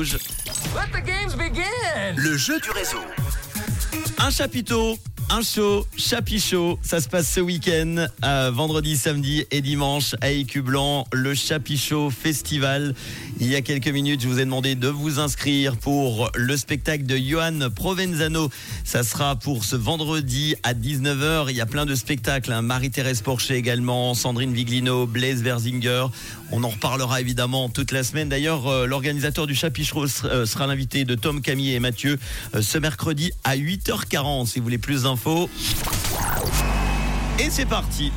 Rouge. 0.00 0.16
Le 2.16 2.36
jeu 2.38 2.58
du 2.58 2.70
réseau. 2.70 3.04
Un 4.16 4.30
chapiteau, 4.30 4.98
un 5.28 5.42
show, 5.42 5.86
chapichot. 5.94 6.78
Ça 6.80 7.00
se 7.00 7.08
passe 7.08 7.30
ce 7.30 7.40
week-end, 7.40 8.06
euh, 8.24 8.50
vendredi, 8.50 8.96
samedi 8.96 9.44
et 9.50 9.60
dimanche 9.60 10.14
à 10.22 10.30
Écublanc, 10.30 11.06
le 11.12 11.34
Chapichot 11.34 12.08
Festival. 12.08 12.94
Il 13.42 13.48
y 13.48 13.56
a 13.56 13.62
quelques 13.62 13.88
minutes, 13.88 14.20
je 14.20 14.28
vous 14.28 14.38
ai 14.38 14.44
demandé 14.44 14.74
de 14.74 14.88
vous 14.88 15.18
inscrire 15.18 15.78
pour 15.78 16.30
le 16.34 16.58
spectacle 16.58 17.04
de 17.04 17.16
Johan 17.16 17.70
Provenzano. 17.74 18.50
Ça 18.84 19.02
sera 19.02 19.34
pour 19.36 19.64
ce 19.64 19.76
vendredi 19.76 20.56
à 20.62 20.74
19h. 20.74 21.46
Il 21.48 21.56
y 21.56 21.62
a 21.62 21.66
plein 21.66 21.86
de 21.86 21.94
spectacles. 21.94 22.52
hein. 22.52 22.60
Marie-Thérèse 22.60 23.22
Porcher 23.22 23.54
également, 23.54 24.12
Sandrine 24.12 24.52
Viglino, 24.52 25.06
Blaise 25.06 25.42
Verzinger. 25.42 26.06
On 26.52 26.62
en 26.64 26.68
reparlera 26.68 27.22
évidemment 27.22 27.70
toute 27.70 27.92
la 27.92 28.04
semaine. 28.04 28.28
D'ailleurs, 28.28 28.66
euh, 28.68 28.86
l'organisateur 28.86 29.46
du 29.46 29.54
Chapichot 29.54 30.06
sera, 30.06 30.28
euh, 30.28 30.44
sera 30.46 30.66
l'invité 30.66 31.06
de 31.06 31.14
Tom, 31.14 31.40
Camille 31.40 31.72
et 31.72 31.80
Mathieu 31.80 32.18
euh, 32.54 32.60
ce 32.60 32.76
mercredi 32.76 33.32
à 33.44 33.56
8h40 33.56 34.48
si 34.48 34.58
vous 34.58 34.64
voulez 34.64 34.76
plus 34.76 35.04
d'infos. 35.04 35.48
Et 37.38 37.48
c'est 37.48 37.66
parti. 37.66 38.12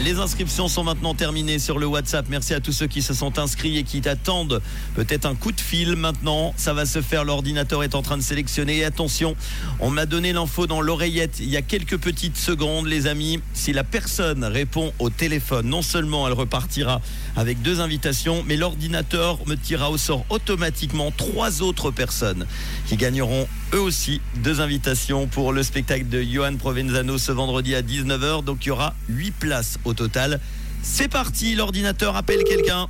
Les 0.00 0.18
inscriptions 0.18 0.68
sont 0.68 0.84
maintenant 0.84 1.14
terminées 1.14 1.58
sur 1.58 1.78
le 1.78 1.86
WhatsApp. 1.86 2.26
Merci 2.30 2.54
à 2.54 2.60
tous 2.60 2.72
ceux 2.72 2.86
qui 2.86 3.02
se 3.02 3.12
sont 3.12 3.38
inscrits 3.38 3.76
et 3.76 3.82
qui 3.84 4.06
attendent 4.08 4.62
peut-être 4.94 5.26
un 5.26 5.34
coup 5.34 5.52
de 5.52 5.60
fil 5.60 5.96
maintenant. 5.96 6.54
Ça 6.56 6.72
va 6.72 6.86
se 6.86 7.02
faire. 7.02 7.24
L'ordinateur 7.24 7.84
est 7.84 7.94
en 7.94 8.00
train 8.00 8.16
de 8.16 8.22
sélectionner. 8.22 8.78
Et 8.78 8.84
attention, 8.84 9.36
on 9.80 9.90
m'a 9.90 10.06
donné 10.06 10.32
l'info 10.32 10.66
dans 10.66 10.80
l'oreillette 10.80 11.40
il 11.40 11.50
y 11.50 11.58
a 11.58 11.62
quelques 11.62 11.98
petites 11.98 12.38
secondes, 12.38 12.86
les 12.86 13.06
amis. 13.06 13.40
Si 13.52 13.74
la 13.74 13.84
personne 13.84 14.44
répond 14.44 14.92
au 14.98 15.10
téléphone, 15.10 15.68
non 15.68 15.82
seulement 15.82 16.26
elle 16.26 16.34
repartira 16.34 17.02
avec 17.36 17.60
deux 17.60 17.80
invitations, 17.80 18.42
mais 18.46 18.56
l'ordinateur 18.56 19.38
me 19.46 19.56
tirera 19.56 19.90
au 19.90 19.98
sort 19.98 20.24
automatiquement 20.30 21.10
trois 21.10 21.62
autres 21.62 21.90
personnes 21.90 22.46
qui 22.86 22.96
gagneront 22.96 23.46
eux 23.74 23.80
aussi 23.80 24.20
deux 24.36 24.60
invitations 24.60 25.26
pour 25.26 25.52
le 25.52 25.62
spectacle 25.62 26.08
de 26.08 26.22
Johan 26.22 26.56
Provenzano 26.56 27.18
ce 27.18 27.32
vendredi 27.32 27.74
à 27.74 27.82
19h. 27.82 28.42
Donc 28.42 28.64
il 28.64 28.68
y 28.68 28.72
aura 28.72 28.94
8 29.08 29.30
places 29.32 29.78
au 29.84 29.94
total. 29.94 30.40
C'est 30.82 31.08
parti, 31.08 31.54
l'ordinateur 31.54 32.16
appelle 32.16 32.44
quelqu'un. 32.44 32.88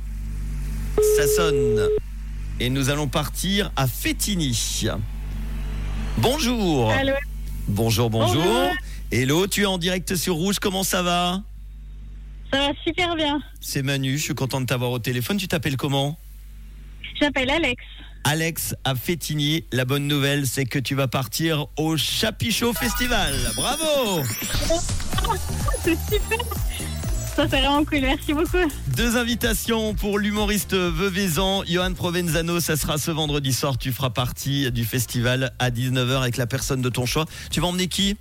Ça 1.17 1.27
sonne. 1.27 1.87
Et 2.59 2.69
nous 2.69 2.89
allons 2.89 3.07
partir 3.07 3.71
à 3.75 3.87
Fétigny. 3.87 4.85
Bonjour. 6.17 6.91
Allô 6.91 7.13
Bonjour, 7.67 8.09
bonjour. 8.09 8.43
Bonjour. 8.43 8.69
Hello, 9.11 9.47
tu 9.47 9.61
es 9.61 9.65
en 9.65 9.77
direct 9.77 10.15
sur 10.15 10.35
Rouge, 10.35 10.59
comment 10.59 10.83
ça 10.83 11.01
va? 11.01 11.41
Ça 12.51 12.59
va 12.59 12.73
super 12.83 13.15
bien. 13.15 13.41
C'est 13.61 13.81
Manu, 13.81 14.17
je 14.17 14.23
suis 14.23 14.35
content 14.35 14.61
de 14.61 14.65
t'avoir 14.65 14.91
au 14.91 14.99
téléphone. 14.99 15.37
Tu 15.37 15.47
t'appelles 15.47 15.77
comment? 15.77 16.19
Je 17.19 17.25
m'appelle 17.25 17.49
Alex. 17.49 17.83
Alex 18.23 18.75
à 18.83 18.95
Fétigny. 18.95 19.65
La 19.71 19.85
bonne 19.85 20.07
nouvelle, 20.07 20.47
c'est 20.47 20.65
que 20.65 20.79
tu 20.79 20.95
vas 20.95 21.07
partir 21.07 21.67
au 21.77 21.97
Chapichot 21.97 22.73
Festival. 22.73 23.33
Bravo 23.55 24.23
C'est 25.83 25.97
super. 26.09 26.37
Ça 27.35 27.47
c'est 27.49 27.61
vraiment 27.61 27.83
cool. 27.83 28.01
Merci 28.01 28.33
beaucoup. 28.33 28.57
Deux 28.95 29.17
invitations 29.17 29.93
pour 29.95 30.19
l'humoriste 30.19 30.75
Veuvezan, 30.75 31.63
Johan 31.65 31.93
Provenzano. 31.93 32.59
Ça 32.59 32.77
sera 32.77 32.97
ce 32.97 33.11
vendredi 33.11 33.51
soir. 33.51 33.77
Tu 33.77 33.91
feras 33.91 34.11
partie 34.11 34.71
du 34.71 34.85
festival 34.85 35.51
à 35.59 35.71
19h 35.71 36.21
avec 36.21 36.37
la 36.37 36.45
personne 36.47 36.81
de 36.81 36.89
ton 36.89 37.05
choix. 37.05 37.25
Tu 37.51 37.59
vas 37.59 37.67
emmener 37.67 37.87
qui? 37.87 38.15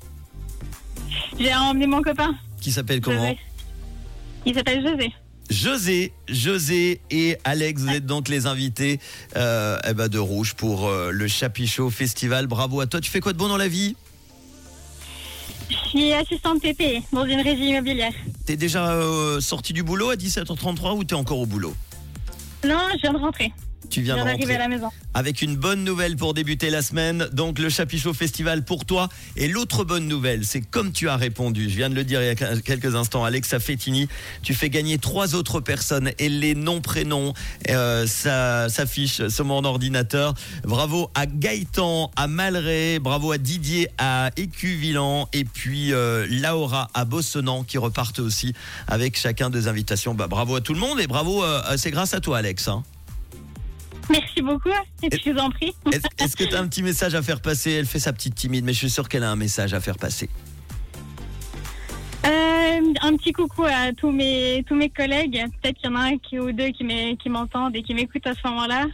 J'ai 1.39 1.55
emmené 1.55 1.86
mon 1.86 2.03
copain. 2.03 2.34
Qui 2.61 2.73
s'appelle 2.73 3.00
comment? 3.00 3.20
José. 3.20 3.39
Il 4.47 4.55
s'appelle 4.55 4.83
José. 4.86 5.12
José, 5.53 6.12
José 6.28 7.00
et 7.11 7.36
Alex, 7.45 7.83
vous 7.83 7.91
êtes 7.91 8.06
donc 8.06 8.28
les 8.28 8.47
invités 8.47 8.98
euh, 9.36 9.78
eh 9.86 9.92
ben, 9.92 10.08
de 10.08 10.19
Rouge 10.19 10.55
pour 10.55 10.89
euh, 10.89 11.11
le 11.11 11.28
Chapichot 11.28 11.91
Festival. 11.91 12.47
Bravo 12.47 12.81
à 12.81 12.86
toi. 12.86 13.00
Tu 13.00 13.11
fais 13.11 13.20
quoi 13.20 13.34
de 13.34 13.39
bon 13.39 13.48
dans 13.48 13.58
la 13.58 13.69
vie? 13.69 13.95
Je 15.69 15.89
suis 15.91 16.12
assistante 16.14 16.62
TP 16.62 17.03
dans 17.12 17.27
une 17.27 17.41
régie 17.41 17.69
immobilière. 17.69 18.12
T'es 18.46 18.57
déjà 18.57 18.92
euh, 18.92 19.41
sorti 19.41 19.74
du 19.74 19.83
boulot 19.83 20.11
à 20.11 20.17
17h33 20.17 20.96
ou 20.96 21.05
t'es 21.05 21.14
encore 21.14 21.39
au 21.39 21.46
boulot? 21.46 21.74
Non, 22.64 22.89
je 22.95 23.02
viens 23.02 23.12
de 23.12 23.18
rentrer. 23.18 23.52
Tu 23.92 24.01
viens 24.01 24.17
de 24.17 24.20
d'arriver 24.25 24.45
rentrer. 24.45 24.55
à 24.57 24.58
la 24.58 24.69
maison. 24.69 24.89
Avec 25.14 25.42
une 25.42 25.57
bonne 25.57 25.85
nouvelle 25.85 26.17
pour 26.17 26.33
débuter 26.33 26.70
la 26.70 26.80
semaine, 26.80 27.29
donc 27.33 27.58
le 27.58 27.69
Chapichot 27.69 28.14
Festival 28.14 28.64
pour 28.64 28.86
toi. 28.86 29.08
Et 29.36 29.48
l'autre 29.48 29.85
bonne 29.85 30.08
nouvelle, 30.08 30.47
c'est 30.47 30.63
comme 30.63 30.92
tu 30.92 31.11
as 31.11 31.17
répondu, 31.17 31.69
je 31.69 31.77
viens 31.77 31.91
de 31.91 31.95
le 31.95 32.05
dire 32.05 32.23
il 32.23 32.27
y 32.27 32.30
a 32.30 32.35
quelques 32.35 32.95
instants, 32.95 33.23
Alexa 33.23 33.61
Fettini, 33.61 34.08
tu 34.42 34.55
fais 34.55 34.70
gagner 34.70 34.97
trois 34.97 35.35
autres 35.35 35.61
personnes 35.61 36.11
et 36.19 36.30
les 36.30 36.55
noms, 36.55 36.80
prénoms 36.80 37.35
euh, 37.69 38.07
ça 38.07 38.69
s'affiche 38.70 39.29
sur 39.29 39.45
mon 39.45 39.63
ordinateur. 39.64 40.35
Bravo 40.64 41.11
à 41.14 41.27
Gaëtan, 41.27 42.11
à 42.17 42.27
Malray, 42.29 42.98
bravo 42.98 43.33
à 43.33 43.39
Didier, 43.39 43.89
à 43.98 44.30
Écuvillan 44.39 45.29
et 45.35 45.45
puis 45.45 45.92
euh, 45.92 46.27
Laura 46.30 46.89
à 46.95 47.05
Bossenan 47.05 47.63
qui 47.64 47.77
repartent 47.77 48.20
aussi 48.20 48.55
avec 48.89 49.19
chacun 49.19 49.51
des 49.51 49.69
invitations. 49.69 50.14
Bah, 50.14 50.29
bravo 50.29 50.57
à 50.57 50.61
tout 50.63 50.73
le 50.73 50.80
monde 50.80 50.98
et 50.98 51.07
bravo, 51.07 51.45
euh, 51.45 51.61
c'est 51.77 51.91
grâce 51.91 52.14
à 52.14 52.20
toi 52.20 52.39
Alex. 52.39 52.69
hein. 52.69 52.83
Merci 54.11 54.42
beaucoup. 54.42 54.70
Et 55.02 55.08
je 55.17 55.30
vous 55.30 55.39
en 55.39 55.51
prie. 55.51 55.73
Est-ce 56.18 56.36
que 56.36 56.45
tu 56.45 56.55
as 56.55 56.61
un 56.61 56.68
petit 56.68 56.83
message 56.83 57.14
à 57.14 57.23
faire 57.23 57.40
passer? 57.40 57.73
Elle 57.73 57.86
fait 57.86 57.98
sa 57.98 58.13
petite 58.13 58.35
timide, 58.35 58.64
mais 58.64 58.73
je 58.73 58.79
suis 58.79 58.90
sûr 58.90 59.08
qu'elle 59.08 59.24
a 59.24 59.30
un 59.30 59.36
message 59.36 59.74
à 59.74 59.80
faire 59.80 59.96
passer. 59.96 60.29
Euh, 62.24 62.80
un 63.02 63.17
petit 63.17 63.33
coucou 63.33 63.64
à 63.64 63.92
tous 63.96 64.11
mes 64.11 64.64
tous 64.68 64.74
mes 64.74 64.91
collègues. 64.91 65.45
Peut-être 65.61 65.77
qu'il 65.77 65.91
y 65.91 65.92
en 65.92 65.96
a 65.96 66.05
un 66.05 66.18
qui, 66.18 66.39
ou 66.39 66.52
deux 66.52 66.68
qui 66.68 67.29
m'entendent 67.29 67.74
et 67.74 67.83
qui 67.83 67.95
m'écoutent 67.95 68.27
à 68.27 68.35
ce 68.35 68.46
moment-là. 68.48 68.86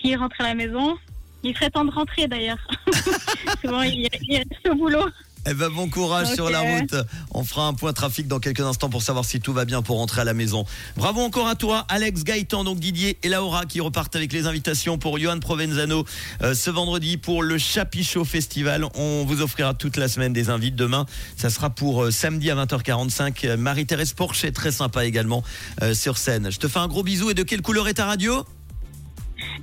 S'ils 0.00 0.16
rentrent 0.16 0.40
à 0.40 0.44
la 0.44 0.54
maison. 0.54 0.96
Il 1.42 1.54
serait 1.54 1.70
temps 1.70 1.84
de 1.84 1.90
rentrer 1.90 2.28
d'ailleurs. 2.28 2.58
Souvent 3.62 3.82
il 3.82 4.02
y 4.02 4.06
a, 4.06 4.10
il 4.20 4.34
y 4.34 4.36
a 4.36 4.42
ce 4.64 4.72
boulot. 4.72 5.06
Eh 5.46 5.54
ben 5.54 5.70
bon 5.70 5.88
courage 5.88 6.34
sur 6.34 6.50
la 6.50 6.60
route. 6.60 6.94
On 7.30 7.44
fera 7.44 7.66
un 7.66 7.72
point 7.72 7.92
trafic 7.94 8.28
dans 8.28 8.40
quelques 8.40 8.60
instants 8.60 8.90
pour 8.90 9.02
savoir 9.02 9.24
si 9.24 9.40
tout 9.40 9.54
va 9.54 9.64
bien 9.64 9.80
pour 9.80 9.96
rentrer 9.96 10.20
à 10.20 10.24
la 10.24 10.34
maison. 10.34 10.66
Bravo 10.96 11.20
encore 11.22 11.48
à 11.48 11.54
toi, 11.54 11.86
Alex 11.88 12.24
Gaëtan, 12.24 12.62
donc 12.62 12.78
Didier 12.78 13.18
et 13.22 13.28
Laura 13.28 13.64
qui 13.64 13.80
repartent 13.80 14.16
avec 14.16 14.32
les 14.32 14.46
invitations 14.46 14.98
pour 14.98 15.18
Johan 15.18 15.40
Provenzano 15.40 16.04
euh, 16.42 16.54
ce 16.54 16.70
vendredi 16.70 17.16
pour 17.16 17.42
le 17.42 17.56
Chapichot 17.56 18.24
Festival. 18.24 18.86
On 18.94 19.24
vous 19.24 19.40
offrira 19.40 19.72
toute 19.72 19.96
la 19.96 20.08
semaine 20.08 20.34
des 20.34 20.50
invites 20.50 20.76
demain. 20.76 21.06
Ça 21.36 21.48
sera 21.48 21.70
pour 21.70 22.04
euh, 22.04 22.10
samedi 22.10 22.50
à 22.50 22.54
20h45. 22.54 23.46
Euh, 23.46 23.56
Marie-Thérèse 23.56 24.12
Porcher, 24.12 24.52
très 24.52 24.72
sympa 24.72 25.06
également 25.06 25.42
euh, 25.82 25.94
sur 25.94 26.18
scène. 26.18 26.50
Je 26.50 26.58
te 26.58 26.68
fais 26.68 26.80
un 26.80 26.88
gros 26.88 27.02
bisou 27.02 27.30
et 27.30 27.34
de 27.34 27.42
quelle 27.42 27.62
couleur 27.62 27.88
est 27.88 27.94
ta 27.94 28.04
radio? 28.04 28.44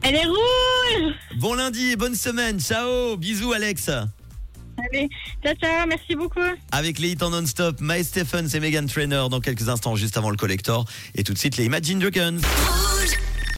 Elle 0.02 0.16
est 0.16 0.26
rouge. 0.26 1.14
Bon 1.36 1.54
lundi 1.54 1.92
et 1.92 1.96
bonne 1.96 2.16
semaine. 2.16 2.60
Ciao. 2.60 3.16
Bisous 3.16 3.54
Alex. 3.54 3.92
Allez, 4.92 5.10
ciao 5.44 5.56
ciao. 5.56 5.88
Merci 5.88 6.16
beaucoup. 6.16 6.40
Avec 6.72 7.00
les 7.00 7.12
hits 7.12 7.18
en 7.22 7.30
non-stop, 7.30 7.80
Mae 7.82 8.04
Stephens 8.04 8.50
et 8.54 8.60
Megan 8.60 8.88
Trainer 8.88 9.26
dans 9.30 9.40
quelques 9.40 9.70
instants 9.70 9.96
juste 9.96 10.18
avant 10.18 10.30
le 10.30 10.38
collector. 10.38 10.86
Et 11.16 11.24
tout 11.24 11.34
de 11.34 11.38
suite 11.38 11.58
les 11.58 11.66
Imagine 11.66 12.00
Dragons. 12.00 12.38
Rouge. 12.38 13.27